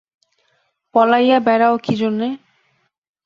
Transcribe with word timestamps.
পলাইয়া 0.95 1.37
বেড়াও 1.39 1.75
কী 1.77 1.93
জন্য। 1.95 2.21